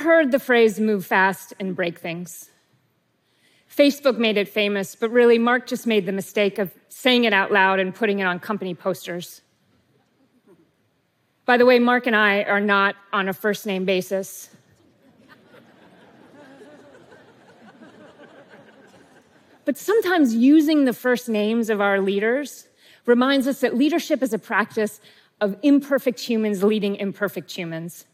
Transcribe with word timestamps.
Heard 0.00 0.32
the 0.32 0.38
phrase 0.38 0.80
move 0.80 1.04
fast 1.04 1.52
and 1.60 1.76
break 1.76 1.98
things. 1.98 2.48
Facebook 3.70 4.16
made 4.16 4.38
it 4.38 4.48
famous, 4.48 4.94
but 4.94 5.10
really, 5.10 5.36
Mark 5.36 5.66
just 5.66 5.86
made 5.86 6.06
the 6.06 6.12
mistake 6.12 6.58
of 6.58 6.72
saying 6.88 7.24
it 7.24 7.34
out 7.34 7.52
loud 7.52 7.78
and 7.78 7.94
putting 7.94 8.18
it 8.18 8.24
on 8.24 8.40
company 8.40 8.74
posters. 8.74 9.42
By 11.44 11.58
the 11.58 11.66
way, 11.66 11.78
Mark 11.78 12.06
and 12.06 12.16
I 12.16 12.44
are 12.44 12.60
not 12.60 12.96
on 13.12 13.28
a 13.28 13.34
first 13.34 13.66
name 13.66 13.84
basis. 13.84 14.48
but 19.66 19.76
sometimes 19.76 20.34
using 20.34 20.86
the 20.86 20.94
first 20.94 21.28
names 21.28 21.68
of 21.68 21.82
our 21.82 22.00
leaders 22.00 22.68
reminds 23.04 23.46
us 23.46 23.60
that 23.60 23.76
leadership 23.76 24.22
is 24.22 24.32
a 24.32 24.38
practice 24.38 24.98
of 25.42 25.58
imperfect 25.62 26.20
humans 26.20 26.62
leading 26.62 26.96
imperfect 26.96 27.52
humans. 27.52 28.06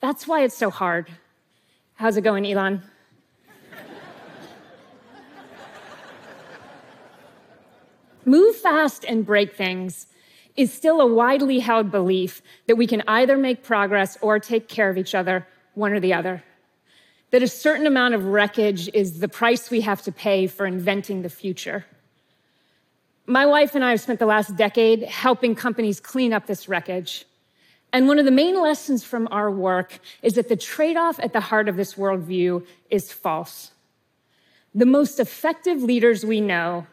That's 0.00 0.26
why 0.26 0.42
it's 0.42 0.56
so 0.56 0.70
hard. 0.70 1.10
How's 1.96 2.18
it 2.18 2.20
going, 2.20 2.44
Elon? 2.44 2.82
Move 8.26 8.56
fast 8.56 9.04
and 9.06 9.24
break 9.24 9.54
things 9.54 10.06
is 10.56 10.72
still 10.72 11.00
a 11.00 11.06
widely 11.06 11.58
held 11.58 11.90
belief 11.90 12.42
that 12.66 12.76
we 12.76 12.86
can 12.86 13.02
either 13.06 13.38
make 13.38 13.62
progress 13.62 14.18
or 14.20 14.38
take 14.38 14.68
care 14.68 14.90
of 14.90 14.98
each 14.98 15.14
other, 15.14 15.46
one 15.74 15.92
or 15.92 16.00
the 16.00 16.12
other. 16.12 16.42
That 17.30 17.42
a 17.42 17.48
certain 17.48 17.86
amount 17.86 18.14
of 18.14 18.26
wreckage 18.26 18.90
is 18.92 19.20
the 19.20 19.28
price 19.28 19.70
we 19.70 19.80
have 19.80 20.02
to 20.02 20.12
pay 20.12 20.48
for 20.48 20.66
inventing 20.66 21.22
the 21.22 21.30
future. 21.30 21.86
My 23.26 23.46
wife 23.46 23.74
and 23.74 23.82
I 23.82 23.90
have 23.90 24.00
spent 24.02 24.18
the 24.18 24.26
last 24.26 24.54
decade 24.56 25.02
helping 25.02 25.54
companies 25.54 25.98
clean 25.98 26.34
up 26.34 26.46
this 26.46 26.68
wreckage. 26.68 27.24
And 27.96 28.08
one 28.08 28.18
of 28.18 28.26
the 28.26 28.30
main 28.30 28.60
lessons 28.60 29.02
from 29.02 29.26
our 29.30 29.50
work 29.50 30.00
is 30.22 30.34
that 30.34 30.50
the 30.50 30.56
trade 30.56 30.98
off 30.98 31.18
at 31.18 31.32
the 31.32 31.40
heart 31.40 31.66
of 31.66 31.76
this 31.76 31.94
worldview 31.94 32.66
is 32.90 33.10
false. 33.10 33.70
The 34.74 34.84
most 34.84 35.18
effective 35.18 35.82
leaders 35.82 36.22
we 36.22 36.42
know 36.42 36.86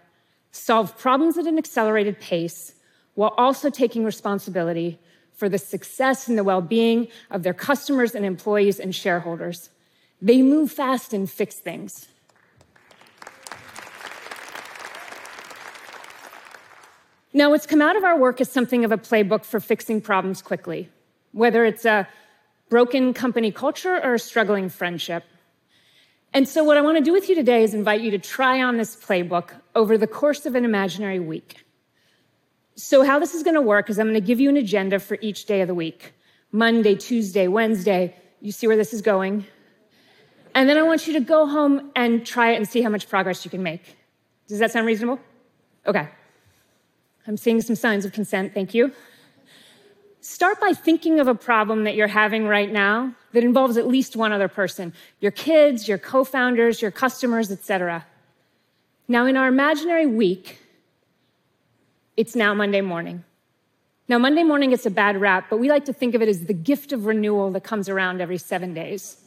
solve 0.52 0.98
problems 0.98 1.38
at 1.38 1.45
an 1.45 1.58
accelerated 1.58 2.22
pace 2.22 2.76
while 3.16 3.34
also 3.38 3.70
taking 3.70 4.06
responsibility 4.06 4.98
for 5.34 5.50
the 5.50 5.58
success 5.58 6.30
and 6.30 6.38
the 6.38 6.44
well 6.45 6.62
being 6.62 7.10
of 7.32 7.44
their 7.44 7.54
customers 7.54 8.16
and 8.16 8.26
employees 8.26 8.80
and 8.80 8.95
shareholders. 8.95 9.72
They 10.22 10.42
move 10.42 10.72
fast 10.72 11.12
and 11.12 11.30
fix 11.30 11.56
things. 11.56 12.08
Now, 17.36 17.50
what's 17.50 17.66
come 17.66 17.81
out 17.81 17.95
of 17.95 18.03
our 18.03 18.17
work 18.17 18.39
is 18.42 18.52
something 18.52 18.86
of 18.86 18.92
a 18.92 18.98
playbook 18.98 19.44
for 19.44 19.59
fixing 19.59 20.02
problems 20.02 20.44
quickly, 20.44 20.89
whether 21.31 21.66
it's 21.66 21.84
a 21.84 22.08
broken 22.70 23.14
company 23.14 23.52
culture 23.52 24.00
or 24.03 24.14
a 24.14 24.20
struggling 24.20 24.70
friendship. 24.70 25.23
And 26.31 26.48
so, 26.48 26.64
what 26.64 26.78
I 26.78 26.81
want 26.81 27.00
to 27.00 27.04
do 27.04 27.11
with 27.11 27.30
you 27.30 27.36
today 27.36 27.64
is 27.64 27.73
invite 27.73 28.02
you 28.02 28.11
to 28.11 28.20
try 28.20 28.61
on 28.61 28.78
this 28.78 28.95
playbook 28.95 29.50
over 29.73 29.98
the 29.98 30.06
course 30.06 30.45
of 30.45 30.54
an 30.54 30.64
imaginary 30.64 31.20
week. 31.20 31.66
So, 32.76 33.04
how 33.04 33.17
this 33.17 33.34
is 33.34 33.42
going 33.42 33.56
to 33.56 33.61
work 33.61 33.89
is 33.89 33.98
I'm 33.98 34.08
going 34.08 34.14
to 34.14 34.22
give 34.22 34.39
you 34.39 34.50
an 34.50 34.58
agenda 34.58 35.00
for 35.00 35.17
each 35.20 35.45
day 35.45 35.61
of 35.61 35.67
the 35.67 35.76
week 35.76 36.14
Monday, 36.52 36.95
Tuesday, 36.95 37.48
Wednesday. 37.48 38.16
You 38.42 38.52
see 38.52 38.67
where 38.67 38.78
this 38.78 38.94
is 38.94 39.02
going? 39.02 39.45
And 40.54 40.70
then 40.70 40.78
I 40.78 40.84
want 40.84 41.08
you 41.08 41.14
to 41.14 41.20
go 41.20 41.48
home 41.48 41.92
and 41.95 42.23
try 42.23 42.52
it 42.52 42.58
and 42.58 42.70
see 42.70 42.84
how 42.84 42.89
much 42.89 43.09
progress 43.09 43.44
you 43.44 43.50
can 43.50 43.64
make. 43.64 43.98
Does 44.48 44.59
that 44.59 44.72
sound 44.72 44.86
reasonable? 44.86 45.20
Okay. 45.88 46.09
I'm 47.28 47.38
seeing 47.38 47.62
some 47.62 47.76
signs 47.76 48.06
of 48.06 48.12
consent. 48.12 48.54
Thank 48.54 48.74
you. 48.74 48.92
Start 50.22 50.60
by 50.62 50.72
thinking 50.74 51.20
of 51.20 51.28
a 51.28 51.36
problem 51.36 51.84
that 51.84 51.96
you're 51.96 52.08
having 52.08 52.48
right 52.48 52.72
now 52.72 53.14
that 53.34 53.44
involves 53.44 53.76
at 53.76 53.88
least 53.88 54.16
one 54.16 54.32
other 54.32 54.48
person 54.48 54.94
your 55.20 55.32
kids, 55.32 55.88
your 55.88 55.98
co 55.98 56.24
founders, 56.24 56.82
your 56.82 56.92
customers, 56.92 57.52
etc. 57.52 58.06
Now, 59.08 59.26
in 59.26 59.36
our 59.36 59.48
imaginary 59.48 60.06
week, 60.06 60.60
it's 62.16 62.36
now 62.36 62.54
Monday 62.54 62.82
morning. 62.82 63.23
Now, 64.08 64.17
Monday 64.17 64.44
morning 64.44 64.70
gets 64.70 64.86
a 64.86 64.92
bad 64.92 65.20
rap, 65.20 65.48
but 65.50 65.58
we 65.58 65.70
like 65.70 65.86
to 65.86 65.94
think 65.94 66.16
of 66.16 66.22
it 66.22 66.30
as 66.30 66.45
the 66.45 66.54
gift 66.54 66.92
of 66.92 67.06
renewal 67.06 67.52
that 67.52 67.64
comes 67.64 67.89
around 67.89 68.22
every 68.22 68.38
seven 68.38 68.73
days. 68.73 69.17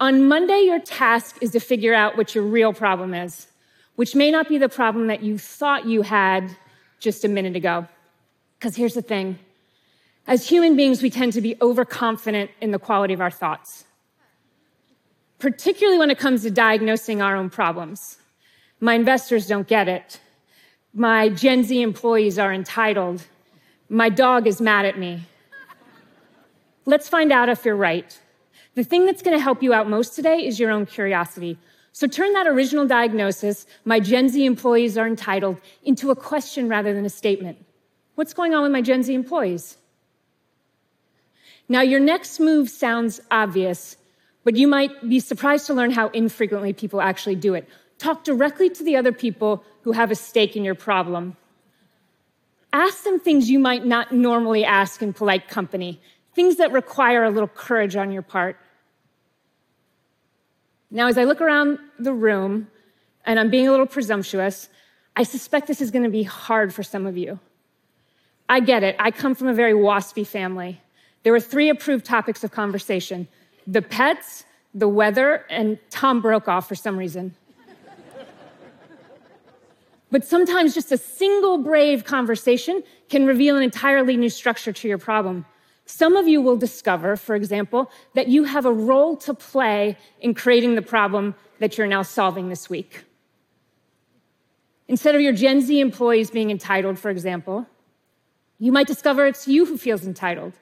On 0.00 0.26
Monday, 0.26 0.62
your 0.62 0.80
task 0.80 1.38
is 1.40 1.52
to 1.52 1.60
figure 1.60 1.94
out 1.94 2.16
what 2.16 2.34
your 2.34 2.44
real 2.44 2.72
problem 2.72 3.14
is, 3.14 3.46
which 3.96 4.14
may 4.14 4.30
not 4.30 4.48
be 4.48 4.58
the 4.58 4.68
problem 4.68 5.06
that 5.06 5.22
you 5.22 5.38
thought 5.38 5.86
you 5.86 6.02
had 6.02 6.56
just 6.98 7.24
a 7.24 7.28
minute 7.28 7.56
ago. 7.56 7.86
Because 8.58 8.76
here's 8.76 8.94
the 8.94 9.02
thing 9.02 9.38
as 10.26 10.48
human 10.48 10.74
beings, 10.74 11.02
we 11.02 11.10
tend 11.10 11.34
to 11.34 11.42
be 11.42 11.56
overconfident 11.60 12.50
in 12.60 12.70
the 12.70 12.78
quality 12.78 13.12
of 13.12 13.20
our 13.20 13.30
thoughts, 13.30 13.84
particularly 15.38 15.98
when 15.98 16.10
it 16.10 16.18
comes 16.18 16.42
to 16.42 16.50
diagnosing 16.50 17.20
our 17.20 17.36
own 17.36 17.50
problems. 17.50 18.16
My 18.80 18.94
investors 18.94 19.46
don't 19.46 19.68
get 19.68 19.86
it. 19.88 20.20
My 20.94 21.28
Gen 21.28 21.62
Z 21.64 21.80
employees 21.80 22.38
are 22.38 22.52
entitled. 22.52 23.22
My 23.88 24.08
dog 24.08 24.46
is 24.46 24.60
mad 24.60 24.86
at 24.86 24.98
me. 24.98 25.24
Let's 26.86 27.08
find 27.08 27.32
out 27.32 27.48
if 27.48 27.64
you're 27.64 27.76
right. 27.76 28.18
The 28.74 28.84
thing 28.84 29.06
that's 29.06 29.22
going 29.22 29.36
to 29.36 29.42
help 29.42 29.62
you 29.62 29.72
out 29.72 29.88
most 29.88 30.14
today 30.14 30.46
is 30.46 30.58
your 30.58 30.70
own 30.70 30.86
curiosity. 30.86 31.58
So 31.94 32.08
turn 32.08 32.32
that 32.32 32.48
original 32.48 32.88
diagnosis, 32.88 33.66
my 33.84 34.00
Gen 34.00 34.28
Z 34.28 34.44
employees 34.44 34.98
are 34.98 35.06
entitled, 35.06 35.60
into 35.84 36.10
a 36.10 36.16
question 36.16 36.68
rather 36.68 36.92
than 36.92 37.06
a 37.06 37.08
statement. 37.08 37.64
What's 38.16 38.34
going 38.34 38.52
on 38.52 38.64
with 38.64 38.72
my 38.72 38.82
Gen 38.82 39.04
Z 39.04 39.14
employees? 39.14 39.76
Now, 41.68 41.82
your 41.82 42.00
next 42.00 42.40
move 42.40 42.68
sounds 42.68 43.20
obvious, 43.30 43.96
but 44.42 44.56
you 44.56 44.66
might 44.66 45.08
be 45.08 45.20
surprised 45.20 45.68
to 45.68 45.74
learn 45.74 45.92
how 45.92 46.08
infrequently 46.08 46.72
people 46.72 47.00
actually 47.00 47.36
do 47.36 47.54
it. 47.54 47.68
Talk 47.98 48.24
directly 48.24 48.68
to 48.70 48.82
the 48.82 48.96
other 48.96 49.12
people 49.12 49.62
who 49.82 49.92
have 49.92 50.10
a 50.10 50.16
stake 50.16 50.56
in 50.56 50.64
your 50.64 50.74
problem. 50.74 51.36
Ask 52.72 53.04
them 53.04 53.20
things 53.20 53.48
you 53.48 53.60
might 53.60 53.86
not 53.86 54.10
normally 54.10 54.64
ask 54.64 55.00
in 55.00 55.12
polite 55.12 55.46
company, 55.46 56.00
things 56.34 56.56
that 56.56 56.72
require 56.72 57.22
a 57.22 57.30
little 57.30 57.46
courage 57.46 57.94
on 57.94 58.10
your 58.10 58.22
part. 58.22 58.56
Now, 60.90 61.08
as 61.08 61.18
I 61.18 61.24
look 61.24 61.40
around 61.40 61.78
the 61.98 62.12
room, 62.12 62.68
and 63.24 63.40
I'm 63.40 63.50
being 63.50 63.68
a 63.68 63.70
little 63.70 63.86
presumptuous, 63.86 64.68
I 65.16 65.22
suspect 65.22 65.66
this 65.66 65.80
is 65.80 65.90
going 65.90 66.04
to 66.04 66.10
be 66.10 66.22
hard 66.22 66.74
for 66.74 66.82
some 66.82 67.06
of 67.06 67.16
you. 67.16 67.38
I 68.48 68.60
get 68.60 68.82
it. 68.82 68.96
I 68.98 69.10
come 69.10 69.34
from 69.34 69.48
a 69.48 69.54
very 69.54 69.72
waspy 69.72 70.26
family. 70.26 70.80
There 71.22 71.32
were 71.32 71.40
three 71.40 71.70
approved 71.70 72.04
topics 72.04 72.44
of 72.44 72.50
conversation 72.50 73.28
the 73.66 73.80
pets, 73.80 74.44
the 74.74 74.88
weather, 74.88 75.46
and 75.48 75.78
Tom 75.88 76.20
Brokaw 76.20 76.60
for 76.60 76.74
some 76.74 76.98
reason. 76.98 77.34
but 80.10 80.24
sometimes 80.24 80.74
just 80.74 80.92
a 80.92 80.98
single 80.98 81.58
brave 81.58 82.04
conversation 82.04 82.82
can 83.08 83.26
reveal 83.26 83.56
an 83.56 83.62
entirely 83.62 84.18
new 84.18 84.28
structure 84.28 84.72
to 84.72 84.86
your 84.86 84.98
problem. 84.98 85.46
Some 85.86 86.16
of 86.16 86.26
you 86.26 86.40
will 86.40 86.56
discover, 86.56 87.16
for 87.16 87.34
example, 87.34 87.90
that 88.14 88.28
you 88.28 88.44
have 88.44 88.64
a 88.64 88.72
role 88.72 89.16
to 89.18 89.34
play 89.34 89.98
in 90.20 90.34
creating 90.34 90.74
the 90.74 90.82
problem 90.82 91.34
that 91.58 91.76
you're 91.76 91.86
now 91.86 92.02
solving 92.02 92.48
this 92.48 92.70
week. 92.70 93.04
Instead 94.88 95.14
of 95.14 95.20
your 95.20 95.32
Gen 95.32 95.60
Z 95.60 95.78
employees 95.78 96.30
being 96.30 96.50
entitled, 96.50 96.98
for 96.98 97.10
example, 97.10 97.66
you 98.58 98.72
might 98.72 98.86
discover 98.86 99.26
it's 99.26 99.46
you 99.46 99.66
who 99.66 99.76
feels 99.76 100.06
entitled 100.06 100.54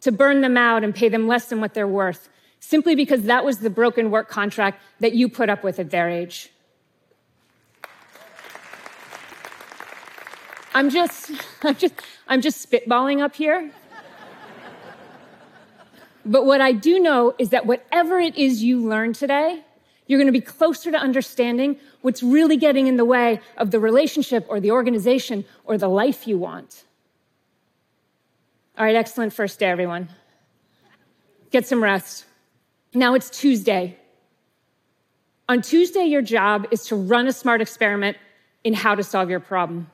to 0.00 0.12
burn 0.12 0.40
them 0.40 0.56
out 0.56 0.84
and 0.84 0.94
pay 0.94 1.08
them 1.08 1.26
less 1.26 1.46
than 1.46 1.60
what 1.60 1.74
they're 1.74 1.88
worth, 1.88 2.28
simply 2.60 2.94
because 2.94 3.22
that 3.24 3.44
was 3.44 3.58
the 3.58 3.70
broken 3.70 4.10
work 4.10 4.28
contract 4.28 4.80
that 5.00 5.12
you 5.14 5.28
put 5.28 5.48
up 5.48 5.64
with 5.64 5.78
at 5.78 5.90
their 5.90 6.08
age. 6.08 6.50
I'm 10.74 10.90
just, 10.90 11.32
I'm 11.62 11.74
just, 11.74 11.94
I'm 12.28 12.40
just 12.40 12.70
spitballing 12.70 13.20
up 13.20 13.34
here. 13.34 13.72
But 16.28 16.44
what 16.44 16.60
I 16.60 16.72
do 16.72 17.00
know 17.00 17.34
is 17.38 17.48
that 17.50 17.64
whatever 17.64 18.20
it 18.20 18.36
is 18.36 18.62
you 18.62 18.86
learn 18.86 19.14
today, 19.14 19.64
you're 20.06 20.18
going 20.18 20.26
to 20.26 20.32
be 20.32 20.42
closer 20.42 20.90
to 20.90 20.98
understanding 20.98 21.78
what's 22.02 22.22
really 22.22 22.58
getting 22.58 22.86
in 22.86 22.98
the 22.98 23.04
way 23.04 23.40
of 23.56 23.70
the 23.70 23.80
relationship 23.80 24.44
or 24.50 24.60
the 24.60 24.70
organization 24.70 25.46
or 25.64 25.78
the 25.78 25.88
life 25.88 26.28
you 26.28 26.36
want. 26.36 26.84
All 28.76 28.84
right, 28.84 28.94
excellent 28.94 29.32
first 29.32 29.58
day, 29.58 29.66
everyone. 29.66 30.10
Get 31.50 31.66
some 31.66 31.82
rest. 31.82 32.26
Now 32.92 33.14
it's 33.14 33.30
Tuesday. 33.30 33.96
On 35.48 35.62
Tuesday, 35.62 36.04
your 36.04 36.20
job 36.20 36.66
is 36.70 36.84
to 36.86 36.96
run 36.96 37.26
a 37.26 37.32
smart 37.32 37.62
experiment 37.62 38.18
in 38.64 38.74
how 38.74 38.94
to 38.94 39.02
solve 39.02 39.30
your 39.30 39.40
problem. 39.40 39.90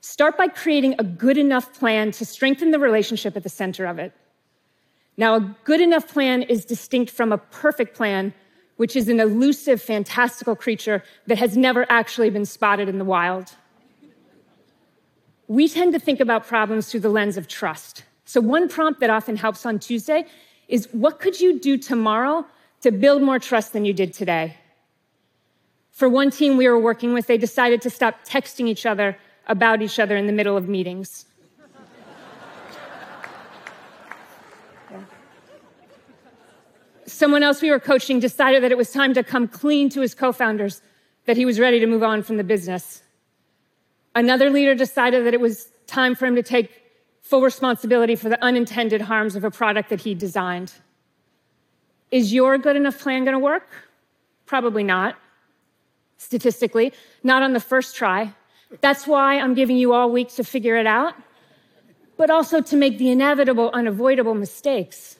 Start 0.00 0.36
by 0.36 0.48
creating 0.48 0.96
a 0.98 1.04
good 1.04 1.38
enough 1.38 1.72
plan 1.78 2.10
to 2.10 2.26
strengthen 2.26 2.72
the 2.72 2.80
relationship 2.80 3.36
at 3.36 3.44
the 3.44 3.48
center 3.48 3.86
of 3.86 4.00
it. 4.00 4.12
Now, 5.16 5.36
a 5.36 5.56
good 5.64 5.80
enough 5.80 6.08
plan 6.08 6.42
is 6.42 6.64
distinct 6.64 7.10
from 7.12 7.32
a 7.32 7.38
perfect 7.38 7.96
plan, 7.96 8.34
which 8.76 8.96
is 8.96 9.08
an 9.08 9.20
elusive, 9.20 9.80
fantastical 9.80 10.56
creature 10.56 11.04
that 11.26 11.38
has 11.38 11.56
never 11.56 11.86
actually 11.88 12.30
been 12.30 12.44
spotted 12.44 12.88
in 12.88 12.98
the 12.98 13.04
wild 13.04 13.54
we 15.48 15.68
tend 15.68 15.92
to 15.92 15.98
think 15.98 16.20
about 16.20 16.46
problems 16.46 16.90
through 16.90 17.00
the 17.00 17.08
lens 17.08 17.36
of 17.36 17.48
trust. 17.48 18.04
So, 18.24 18.40
one 18.40 18.68
prompt 18.68 19.00
that 19.00 19.10
often 19.10 19.36
helps 19.36 19.66
on 19.66 19.78
Tuesday 19.78 20.26
is 20.68 20.88
what 20.92 21.20
could 21.20 21.40
you 21.40 21.60
do 21.60 21.76
tomorrow 21.76 22.46
to 22.80 22.90
build 22.90 23.22
more 23.22 23.38
trust 23.38 23.72
than 23.72 23.84
you 23.84 23.92
did 23.92 24.14
today? 24.14 24.56
For 25.90 26.08
one 26.08 26.30
team 26.30 26.56
we 26.56 26.66
were 26.66 26.78
working 26.78 27.12
with, 27.12 27.26
they 27.26 27.38
decided 27.38 27.82
to 27.82 27.90
stop 27.90 28.24
texting 28.24 28.66
each 28.66 28.86
other 28.86 29.16
about 29.46 29.82
each 29.82 29.98
other 29.98 30.16
in 30.16 30.26
the 30.26 30.32
middle 30.32 30.56
of 30.56 30.68
meetings. 30.68 31.26
Someone 37.06 37.42
else 37.42 37.60
we 37.60 37.70
were 37.70 37.80
coaching 37.80 38.18
decided 38.20 38.62
that 38.62 38.72
it 38.72 38.78
was 38.78 38.90
time 38.90 39.14
to 39.14 39.22
come 39.22 39.46
clean 39.46 39.88
to 39.90 40.00
his 40.00 40.14
co 40.14 40.32
founders, 40.32 40.80
that 41.26 41.36
he 41.36 41.44
was 41.44 41.60
ready 41.60 41.80
to 41.80 41.86
move 41.86 42.02
on 42.02 42.22
from 42.22 42.36
the 42.36 42.44
business. 42.44 43.02
Another 44.14 44.50
leader 44.50 44.74
decided 44.74 45.26
that 45.26 45.34
it 45.34 45.40
was 45.40 45.68
time 45.86 46.14
for 46.14 46.26
him 46.26 46.36
to 46.36 46.42
take 46.42 46.70
full 47.20 47.42
responsibility 47.42 48.14
for 48.14 48.28
the 48.28 48.42
unintended 48.42 49.00
harms 49.00 49.34
of 49.34 49.44
a 49.44 49.50
product 49.50 49.90
that 49.90 50.00
he 50.00 50.14
designed. 50.14 50.72
Is 52.10 52.32
your 52.32 52.58
good 52.58 52.76
enough 52.76 52.98
plan 53.00 53.24
going 53.24 53.34
to 53.34 53.38
work? 53.38 53.68
Probably 54.46 54.84
not. 54.84 55.16
Statistically, 56.16 56.92
not 57.22 57.42
on 57.42 57.54
the 57.54 57.60
first 57.60 57.96
try. 57.96 58.32
That's 58.80 59.06
why 59.06 59.38
I'm 59.38 59.54
giving 59.54 59.76
you 59.76 59.92
all 59.92 60.10
week 60.10 60.28
to 60.34 60.44
figure 60.44 60.76
it 60.76 60.86
out, 60.86 61.14
but 62.16 62.30
also 62.30 62.60
to 62.60 62.76
make 62.76 62.98
the 62.98 63.10
inevitable, 63.10 63.70
unavoidable 63.72 64.34
mistakes. 64.34 65.16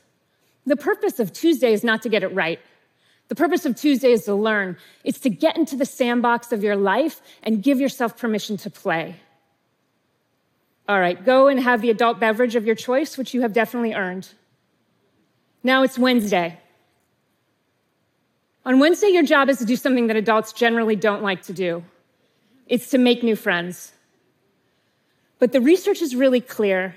The 0.66 0.76
purpose 0.76 1.20
of 1.20 1.32
Tuesday 1.32 1.72
is 1.72 1.84
not 1.84 2.02
to 2.02 2.08
get 2.08 2.22
it 2.22 2.28
right. 2.28 2.60
The 3.28 3.34
purpose 3.34 3.64
of 3.64 3.76
Tuesday 3.76 4.12
is 4.12 4.24
to 4.24 4.34
learn. 4.34 4.76
It's 5.02 5.20
to 5.20 5.30
get 5.30 5.56
into 5.56 5.76
the 5.76 5.86
sandbox 5.86 6.52
of 6.52 6.62
your 6.62 6.76
life 6.76 7.20
and 7.42 7.62
give 7.62 7.80
yourself 7.80 8.16
permission 8.16 8.56
to 8.58 8.70
play. 8.70 9.16
All 10.88 11.00
right, 11.00 11.22
go 11.24 11.48
and 11.48 11.58
have 11.60 11.80
the 11.80 11.90
adult 11.90 12.20
beverage 12.20 12.56
of 12.56 12.66
your 12.66 12.74
choice, 12.74 13.16
which 13.16 13.32
you 13.32 13.40
have 13.40 13.54
definitely 13.54 13.94
earned. 13.94 14.28
Now 15.62 15.82
it's 15.82 15.98
Wednesday. 15.98 16.58
On 18.66 18.78
Wednesday, 18.78 19.08
your 19.08 19.22
job 19.22 19.48
is 19.48 19.58
to 19.58 19.64
do 19.64 19.76
something 19.76 20.08
that 20.08 20.16
adults 20.16 20.52
generally 20.52 20.96
don't 20.96 21.22
like 21.22 21.42
to 21.44 21.52
do 21.52 21.84
it's 22.66 22.90
to 22.90 22.98
make 22.98 23.22
new 23.22 23.36
friends. 23.36 23.92
But 25.38 25.52
the 25.52 25.60
research 25.60 26.00
is 26.00 26.16
really 26.16 26.40
clear 26.40 26.94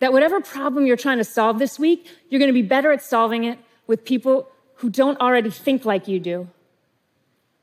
that 0.00 0.12
whatever 0.12 0.40
problem 0.40 0.86
you're 0.86 0.96
trying 0.96 1.18
to 1.18 1.24
solve 1.24 1.58
this 1.58 1.78
week, 1.78 2.06
you're 2.28 2.38
going 2.38 2.48
to 2.48 2.52
be 2.52 2.66
better 2.66 2.90
at 2.90 3.02
solving 3.02 3.44
it 3.44 3.58
with 3.86 4.04
people 4.04 4.48
who 4.76 4.90
don't 4.90 5.20
already 5.20 5.50
think 5.50 5.84
like 5.84 6.08
you 6.08 6.18
do. 6.18 6.48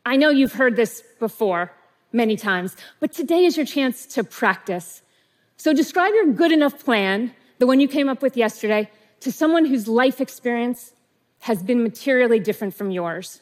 I 0.06 0.16
know 0.16 0.30
you've 0.30 0.54
heard 0.54 0.76
this 0.76 1.04
before 1.20 1.72
many 2.14 2.38
times, 2.38 2.76
but 3.00 3.12
today 3.12 3.44
is 3.46 3.58
your 3.58 3.66
chance 3.66 4.06
to 4.06 4.24
practice. 4.24 5.02
So 5.58 5.74
describe 5.74 6.14
your 6.14 6.32
good 6.32 6.52
enough 6.52 6.84
plan, 6.86 7.34
the 7.58 7.68
one 7.68 7.80
you 7.80 7.88
came 7.88 8.08
up 8.08 8.22
with 8.22 8.38
yesterday, 8.38 8.90
to 9.20 9.32
someone 9.32 9.66
whose 9.66 9.88
life 9.88 10.22
experience 10.22 10.94
has 11.40 11.64
been 11.64 11.84
materially 11.84 12.40
different 12.40 12.74
from 12.74 12.92
yours. 12.92 13.42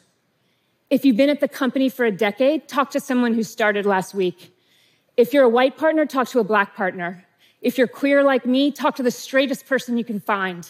If 0.88 1.04
you've 1.04 1.16
been 1.16 1.30
at 1.30 1.40
the 1.40 1.48
company 1.48 1.88
for 1.88 2.04
a 2.04 2.10
decade, 2.10 2.68
talk 2.68 2.90
to 2.92 3.00
someone 3.00 3.34
who 3.34 3.42
started 3.42 3.84
last 3.84 4.14
week. 4.14 4.56
If 5.16 5.32
you're 5.32 5.44
a 5.44 5.48
white 5.48 5.76
partner, 5.76 6.06
talk 6.06 6.28
to 6.28 6.40
a 6.40 6.44
black 6.44 6.74
partner. 6.74 7.26
If 7.60 7.78
you're 7.78 7.86
queer 7.86 8.22
like 8.22 8.46
me, 8.46 8.70
talk 8.70 8.96
to 8.96 9.02
the 9.02 9.10
straightest 9.10 9.66
person 9.66 9.96
you 9.96 10.04
can 10.04 10.20
find. 10.20 10.68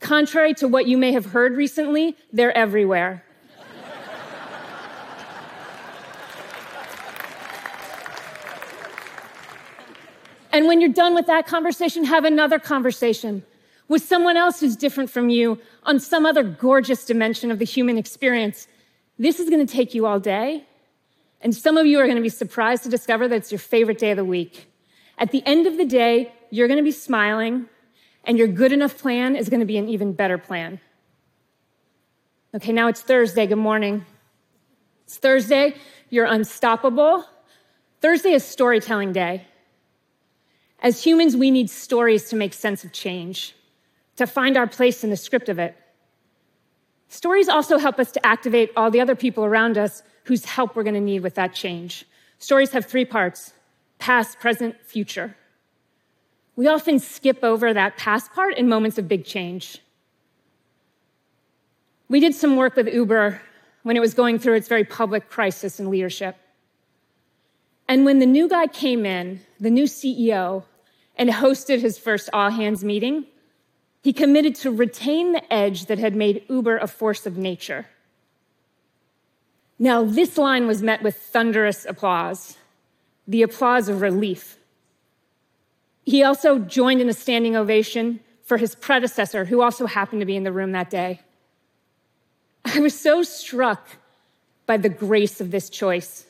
Contrary 0.00 0.52
to 0.54 0.68
what 0.68 0.86
you 0.86 0.98
may 0.98 1.12
have 1.12 1.26
heard 1.26 1.56
recently, 1.56 2.16
they're 2.32 2.56
everywhere. 2.56 3.24
and 10.52 10.66
when 10.66 10.80
you're 10.80 10.92
done 10.92 11.14
with 11.14 11.26
that 11.26 11.46
conversation, 11.46 12.04
have 12.04 12.24
another 12.24 12.58
conversation 12.58 13.42
with 13.88 14.02
someone 14.02 14.36
else 14.36 14.60
who's 14.60 14.76
different 14.76 15.10
from 15.10 15.30
you 15.30 15.58
on 15.84 15.98
some 15.98 16.26
other 16.26 16.42
gorgeous 16.42 17.04
dimension 17.04 17.50
of 17.50 17.58
the 17.58 17.64
human 17.64 17.96
experience. 17.96 18.68
This 19.18 19.40
is 19.40 19.48
going 19.48 19.66
to 19.66 19.72
take 19.72 19.94
you 19.94 20.06
all 20.06 20.20
day. 20.20 20.64
And 21.40 21.54
some 21.54 21.76
of 21.76 21.86
you 21.86 21.98
are 21.98 22.04
going 22.04 22.16
to 22.16 22.22
be 22.22 22.28
surprised 22.28 22.84
to 22.84 22.88
discover 22.88 23.28
that 23.28 23.36
it's 23.36 23.52
your 23.52 23.58
favorite 23.58 23.98
day 23.98 24.10
of 24.10 24.16
the 24.16 24.24
week. 24.24 24.70
At 25.18 25.30
the 25.30 25.42
end 25.46 25.66
of 25.66 25.76
the 25.76 25.84
day, 25.84 26.32
you're 26.50 26.68
going 26.68 26.78
to 26.78 26.84
be 26.84 26.90
smiling 26.90 27.66
and 28.24 28.38
your 28.38 28.48
good 28.48 28.72
enough 28.72 28.98
plan 28.98 29.36
is 29.36 29.48
going 29.48 29.60
to 29.60 29.66
be 29.66 29.76
an 29.76 29.88
even 29.88 30.12
better 30.12 30.38
plan. 30.38 30.80
Okay, 32.54 32.72
now 32.72 32.88
it's 32.88 33.00
Thursday. 33.00 33.46
Good 33.46 33.56
morning. 33.56 34.06
It's 35.04 35.18
Thursday. 35.18 35.74
You're 36.08 36.26
unstoppable. 36.26 37.24
Thursday 38.00 38.32
is 38.32 38.44
storytelling 38.44 39.12
day. 39.12 39.46
As 40.80 41.02
humans, 41.02 41.36
we 41.36 41.50
need 41.50 41.70
stories 41.70 42.28
to 42.28 42.36
make 42.36 42.52
sense 42.52 42.84
of 42.84 42.92
change, 42.92 43.54
to 44.16 44.26
find 44.26 44.56
our 44.56 44.66
place 44.66 45.02
in 45.02 45.10
the 45.10 45.16
script 45.16 45.48
of 45.48 45.58
it. 45.58 45.76
Stories 47.08 47.48
also 47.48 47.78
help 47.78 47.98
us 47.98 48.12
to 48.12 48.26
activate 48.26 48.70
all 48.76 48.90
the 48.90 49.00
other 49.00 49.14
people 49.14 49.44
around 49.44 49.78
us 49.78 50.02
whose 50.24 50.44
help 50.44 50.74
we're 50.74 50.82
going 50.82 50.94
to 50.94 51.00
need 51.00 51.22
with 51.22 51.34
that 51.34 51.54
change. 51.54 52.06
Stories 52.38 52.72
have 52.72 52.86
three 52.86 53.04
parts 53.04 53.52
past, 53.98 54.38
present, 54.40 54.76
future. 54.84 55.36
We 56.56 56.66
often 56.66 56.98
skip 56.98 57.42
over 57.42 57.74
that 57.74 57.96
past 57.96 58.32
part 58.32 58.56
in 58.56 58.68
moments 58.68 58.98
of 58.98 59.08
big 59.08 59.24
change. 59.24 59.78
We 62.08 62.20
did 62.20 62.34
some 62.34 62.56
work 62.56 62.76
with 62.76 62.86
Uber 62.86 63.40
when 63.82 63.96
it 63.96 64.00
was 64.00 64.14
going 64.14 64.38
through 64.38 64.54
its 64.54 64.68
very 64.68 64.84
public 64.84 65.28
crisis 65.28 65.80
in 65.80 65.90
leadership. 65.90 66.36
And 67.88 68.04
when 68.04 68.18
the 68.18 68.26
new 68.26 68.48
guy 68.48 68.66
came 68.66 69.04
in, 69.04 69.40
the 69.60 69.70
new 69.70 69.84
CEO, 69.84 70.64
and 71.16 71.30
hosted 71.30 71.80
his 71.80 71.98
first 71.98 72.30
all 72.32 72.50
hands 72.50 72.82
meeting, 72.82 73.26
he 74.02 74.12
committed 74.12 74.54
to 74.56 74.70
retain 74.70 75.32
the 75.32 75.52
edge 75.52 75.86
that 75.86 75.98
had 75.98 76.14
made 76.14 76.44
Uber 76.48 76.78
a 76.78 76.86
force 76.86 77.26
of 77.26 77.36
nature. 77.36 77.86
Now, 79.78 80.04
this 80.04 80.38
line 80.38 80.66
was 80.66 80.82
met 80.82 81.02
with 81.02 81.16
thunderous 81.16 81.84
applause, 81.84 82.56
the 83.26 83.42
applause 83.42 83.88
of 83.88 84.00
relief. 84.00 84.58
He 86.04 86.22
also 86.22 86.58
joined 86.58 87.00
in 87.00 87.08
a 87.08 87.14
standing 87.14 87.56
ovation 87.56 88.20
for 88.42 88.58
his 88.58 88.74
predecessor, 88.74 89.46
who 89.46 89.62
also 89.62 89.86
happened 89.86 90.20
to 90.20 90.26
be 90.26 90.36
in 90.36 90.44
the 90.44 90.52
room 90.52 90.72
that 90.72 90.90
day. 90.90 91.20
I 92.64 92.80
was 92.80 92.98
so 92.98 93.22
struck 93.22 93.88
by 94.66 94.76
the 94.76 94.88
grace 94.88 95.40
of 95.40 95.50
this 95.50 95.70
choice. 95.70 96.26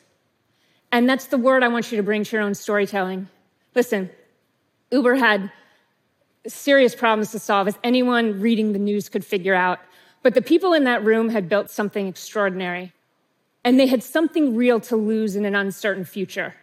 And 0.91 1.09
that's 1.09 1.27
the 1.27 1.37
word 1.37 1.63
I 1.63 1.67
want 1.67 1.91
you 1.91 1.97
to 1.97 2.03
bring 2.03 2.23
to 2.23 2.35
your 2.35 2.45
own 2.45 2.55
storytelling. 2.55 3.27
Listen, 3.73 4.09
Uber 4.91 5.15
had 5.15 5.51
serious 6.47 6.95
problems 6.95 7.31
to 7.31 7.39
solve, 7.39 7.67
as 7.67 7.77
anyone 7.83 8.39
reading 8.39 8.71
the 8.71 8.79
news 8.79 9.09
could 9.09 9.25
figure 9.25 9.55
out. 9.55 9.79
But 10.23 10.35
the 10.35 10.41
people 10.41 10.73
in 10.73 10.85
that 10.85 11.03
room 11.03 11.29
had 11.29 11.49
built 11.49 11.69
something 11.69 12.07
extraordinary, 12.07 12.93
and 13.63 13.79
they 13.79 13.87
had 13.87 14.03
something 14.03 14.55
real 14.55 14.79
to 14.81 14.95
lose 14.95 15.35
in 15.35 15.43
an 15.43 15.55
uncertain 15.55 16.05
future. 16.05 16.55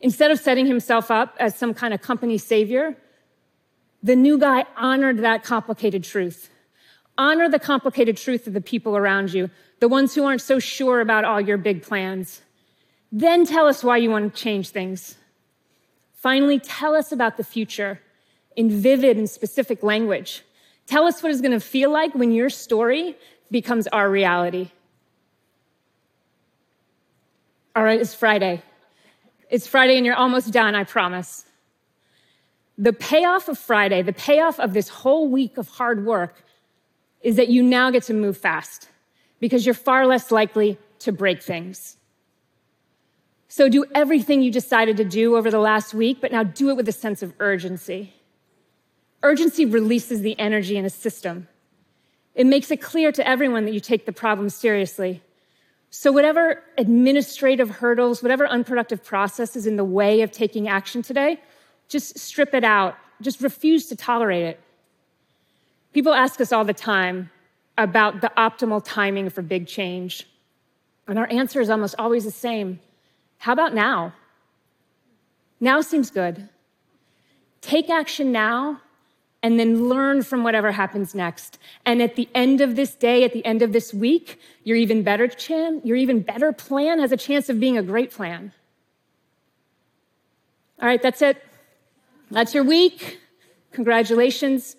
Instead 0.00 0.30
of 0.30 0.38
setting 0.38 0.66
himself 0.66 1.10
up 1.10 1.36
as 1.38 1.54
some 1.54 1.74
kind 1.74 1.92
of 1.92 2.00
company 2.00 2.38
savior, 2.38 2.96
the 4.02 4.16
new 4.16 4.38
guy 4.38 4.64
honored 4.76 5.18
that 5.18 5.44
complicated 5.44 6.02
truth. 6.02 6.48
Honor 7.18 7.48
the 7.50 7.58
complicated 7.58 8.16
truth 8.16 8.46
of 8.46 8.54
the 8.54 8.60
people 8.62 8.96
around 8.96 9.34
you, 9.34 9.50
the 9.80 9.88
ones 9.88 10.14
who 10.14 10.24
aren't 10.24 10.40
so 10.40 10.58
sure 10.58 11.00
about 11.00 11.24
all 11.24 11.40
your 11.40 11.58
big 11.58 11.82
plans. 11.82 12.40
Then 13.12 13.44
tell 13.44 13.66
us 13.66 13.84
why 13.84 13.98
you 13.98 14.10
want 14.10 14.34
to 14.34 14.42
change 14.42 14.70
things. 14.70 15.16
Finally, 16.14 16.60
tell 16.60 16.94
us 16.94 17.12
about 17.12 17.36
the 17.36 17.44
future 17.44 18.00
in 18.56 18.70
vivid 18.70 19.18
and 19.18 19.28
specific 19.28 19.82
language. 19.82 20.42
Tell 20.86 21.06
us 21.06 21.22
what 21.22 21.30
it's 21.30 21.40
going 21.40 21.52
to 21.52 21.60
feel 21.60 21.90
like 21.90 22.14
when 22.14 22.32
your 22.32 22.50
story 22.50 23.16
becomes 23.50 23.86
our 23.88 24.10
reality. 24.10 24.70
All 27.76 27.84
right, 27.84 28.00
it's 28.00 28.14
Friday. 28.14 28.62
It's 29.50 29.66
Friday 29.66 29.96
and 29.96 30.06
you're 30.06 30.14
almost 30.14 30.52
done, 30.52 30.76
I 30.76 30.84
promise. 30.84 31.44
The 32.78 32.92
payoff 32.92 33.48
of 33.48 33.58
Friday, 33.58 34.00
the 34.00 34.12
payoff 34.12 34.60
of 34.60 34.72
this 34.72 34.88
whole 34.88 35.28
week 35.28 35.58
of 35.58 35.68
hard 35.68 36.06
work, 36.06 36.44
is 37.20 37.36
that 37.36 37.48
you 37.48 37.62
now 37.62 37.90
get 37.90 38.04
to 38.04 38.14
move 38.14 38.38
fast 38.38 38.88
because 39.40 39.66
you're 39.66 39.74
far 39.74 40.06
less 40.06 40.30
likely 40.30 40.78
to 41.00 41.12
break 41.12 41.42
things. 41.42 41.96
So 43.48 43.68
do 43.68 43.84
everything 43.94 44.40
you 44.40 44.52
decided 44.52 44.96
to 44.98 45.04
do 45.04 45.36
over 45.36 45.50
the 45.50 45.58
last 45.58 45.92
week, 45.92 46.18
but 46.20 46.30
now 46.30 46.44
do 46.44 46.70
it 46.70 46.76
with 46.76 46.88
a 46.88 46.92
sense 46.92 47.20
of 47.22 47.34
urgency. 47.40 48.14
Urgency 49.22 49.66
releases 49.66 50.22
the 50.22 50.38
energy 50.38 50.76
in 50.76 50.84
a 50.84 50.90
system. 50.90 51.48
It 52.34 52.46
makes 52.46 52.70
it 52.70 52.80
clear 52.80 53.10
to 53.12 53.26
everyone 53.26 53.64
that 53.64 53.74
you 53.74 53.80
take 53.80 54.06
the 54.06 54.12
problem 54.12 54.48
seriously. 54.48 55.22
So, 55.90 56.12
whatever 56.12 56.62
administrative 56.78 57.68
hurdles, 57.68 58.22
whatever 58.22 58.46
unproductive 58.46 59.04
process 59.04 59.56
is 59.56 59.66
in 59.66 59.76
the 59.76 59.84
way 59.84 60.22
of 60.22 60.30
taking 60.30 60.68
action 60.68 61.02
today, 61.02 61.40
just 61.88 62.16
strip 62.18 62.54
it 62.54 62.62
out. 62.62 62.96
Just 63.20 63.40
refuse 63.42 63.86
to 63.86 63.96
tolerate 63.96 64.44
it. 64.44 64.60
People 65.92 66.14
ask 66.14 66.40
us 66.40 66.52
all 66.52 66.64
the 66.64 66.72
time 66.72 67.30
about 67.76 68.20
the 68.20 68.30
optimal 68.36 68.80
timing 68.84 69.28
for 69.30 69.42
big 69.42 69.66
change. 69.66 70.26
And 71.08 71.18
our 71.18 71.30
answer 71.30 71.60
is 71.60 71.68
almost 71.68 71.96
always 71.98 72.24
the 72.24 72.30
same 72.30 72.78
How 73.38 73.52
about 73.52 73.74
now? 73.74 74.12
Now 75.58 75.80
seems 75.80 76.10
good. 76.10 76.48
Take 77.60 77.90
action 77.90 78.32
now 78.32 78.80
and 79.42 79.58
then 79.58 79.88
learn 79.88 80.22
from 80.22 80.44
whatever 80.44 80.72
happens 80.72 81.14
next. 81.14 81.58
And 81.86 82.02
at 82.02 82.16
the 82.16 82.28
end 82.34 82.60
of 82.60 82.76
this 82.76 82.94
day, 82.94 83.24
at 83.24 83.32
the 83.32 83.44
end 83.44 83.62
of 83.62 83.72
this 83.72 83.94
week, 83.94 84.38
your 84.64 84.76
even 84.76 85.02
better 85.02 85.28
chan, 85.28 85.80
your 85.84 85.96
even 85.96 86.20
better 86.20 86.52
plan 86.52 86.98
has 87.00 87.10
a 87.10 87.16
chance 87.16 87.48
of 87.48 87.58
being 87.58 87.78
a 87.78 87.82
great 87.82 88.10
plan. 88.10 88.52
All 90.80 90.86
right, 90.86 91.00
that's 91.00 91.22
it. 91.22 91.42
That's 92.30 92.54
your 92.54 92.64
week. 92.64 93.18
Congratulations. 93.72 94.76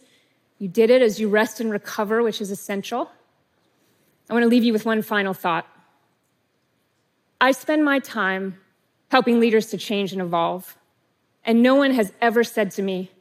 You 0.59 0.67
did 0.67 0.89
it 0.89 1.01
as 1.01 1.19
you 1.19 1.27
rest 1.27 1.59
and 1.59 1.71
recover, 1.71 2.21
which 2.21 2.39
is 2.39 2.51
essential. 2.51 3.09
I 4.29 4.33
want 4.33 4.43
to 4.43 4.49
leave 4.49 4.63
you 4.63 4.73
with 4.73 4.85
one 4.85 5.01
final 5.01 5.33
thought. 5.33 5.67
I 7.39 7.51
spend 7.51 7.83
my 7.83 7.99
time 7.99 8.59
helping 9.09 9.39
leaders 9.39 9.67
to 9.71 9.77
change 9.77 10.13
and 10.13 10.21
evolve, 10.21 10.77
and 11.43 11.63
no 11.63 11.75
one 11.75 11.91
has 11.91 12.13
ever 12.21 12.43
said 12.43 12.71
to 12.71 12.83
me, 12.83 13.11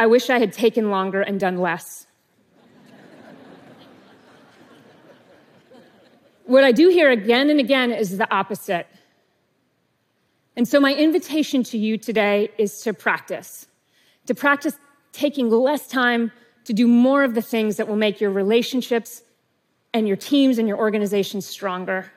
I 0.00 0.06
wish 0.06 0.30
I 0.30 0.38
had 0.38 0.54
taken 0.54 0.90
longer 0.90 1.20
and 1.20 1.38
done 1.38 1.58
less. 1.58 2.06
what 6.46 6.64
I 6.64 6.72
do 6.72 6.88
hear 6.88 7.10
again 7.10 7.50
and 7.50 7.60
again 7.60 7.92
is 7.92 8.16
the 8.16 8.26
opposite. 8.34 8.86
And 10.56 10.66
so, 10.66 10.80
my 10.80 10.94
invitation 10.94 11.62
to 11.64 11.76
you 11.76 11.98
today 11.98 12.48
is 12.56 12.80
to 12.80 12.94
practice, 12.94 13.66
to 14.24 14.34
practice 14.34 14.78
taking 15.12 15.50
less 15.50 15.86
time 15.86 16.32
to 16.64 16.72
do 16.72 16.88
more 16.88 17.22
of 17.22 17.34
the 17.34 17.42
things 17.42 17.76
that 17.76 17.86
will 17.86 17.96
make 17.96 18.22
your 18.22 18.30
relationships 18.30 19.22
and 19.92 20.08
your 20.08 20.16
teams 20.16 20.56
and 20.56 20.66
your 20.66 20.78
organizations 20.78 21.44
stronger. 21.44 22.10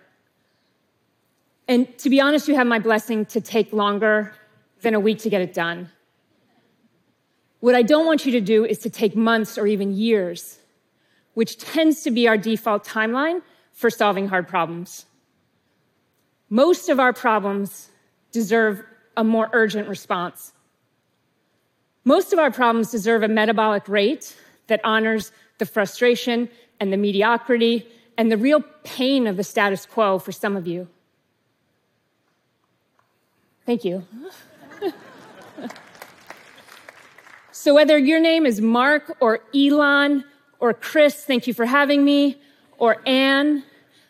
And 1.67 1.97
to 1.97 2.09
be 2.09 2.21
honest, 2.21 2.47
you 2.47 2.55
have 2.55 2.65
my 2.67 2.79
blessing 2.79 3.25
to 3.25 3.41
take 3.41 3.73
longer 3.73 4.33
than 4.83 4.93
a 4.93 5.01
week 5.01 5.19
to 5.19 5.29
get 5.29 5.41
it 5.41 5.53
done. 5.53 5.89
What 7.63 7.75
I 7.75 7.81
don't 7.81 8.05
want 8.05 8.25
you 8.25 8.33
to 8.33 8.41
do 8.41 8.65
is 8.65 8.79
to 8.79 8.89
take 8.89 9.15
months 9.15 9.57
or 9.57 9.65
even 9.65 9.93
years, 9.93 10.59
which 11.33 11.57
tends 11.57 12.03
to 12.03 12.11
be 12.11 12.27
our 12.27 12.35
default 12.35 12.85
timeline 12.85 13.41
for 13.71 13.89
solving 13.89 14.27
hard 14.27 14.49
problems. 14.49 15.05
Most 16.49 16.89
of 16.89 16.99
our 16.99 17.13
problems 17.13 17.87
deserve 18.33 18.83
a 19.15 19.23
more 19.23 19.49
urgent 19.53 19.87
response. 19.87 20.51
Most 22.03 22.33
of 22.33 22.39
our 22.39 22.51
problems 22.51 22.91
deserve 22.91 23.23
a 23.23 23.29
metabolic 23.29 23.87
rate 23.87 24.35
that 24.67 24.81
honors 24.83 25.31
the 25.57 25.65
frustration 25.65 26.49
and 26.81 26.91
the 26.91 26.97
mediocrity 26.97 27.87
and 28.17 28.29
the 28.29 28.37
real 28.37 28.59
pain 28.83 29.25
of 29.25 29.37
the 29.37 29.43
status 29.45 29.85
quo 29.85 30.19
for 30.19 30.33
some 30.33 30.57
of 30.57 30.67
you. 30.67 30.89
Thank 33.65 33.85
you. 33.85 34.05
so, 37.63 37.73
whether 37.73 37.97
your 37.97 38.19
name 38.19 38.45
is 38.45 38.59
Mark 38.59 39.15
or 39.21 39.39
Elon 39.55 40.25
or 40.59 40.73
Chris, 40.73 41.23
thank 41.23 41.47
you 41.47 41.53
for 41.53 41.65
having 41.65 42.03
me, 42.03 42.37
or 42.77 42.97
Anne, 43.07 43.63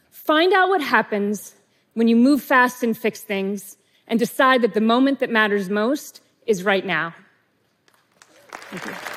find 0.10 0.54
out 0.54 0.70
what 0.70 0.82
happens 0.82 1.54
when 1.94 2.08
you 2.08 2.16
move 2.16 2.42
fast 2.42 2.82
and 2.82 2.98
fix 2.98 3.22
things 3.22 3.78
and 4.08 4.18
decide 4.18 4.64
that 4.64 4.74
the 4.74 4.82
moment 4.82 5.20
that 5.20 5.30
matters 5.30 5.70
most 5.70 6.22
is 6.48 6.64
right 6.64 6.84
now. 6.84 7.14
Thank 8.72 8.88
you. 8.88 9.13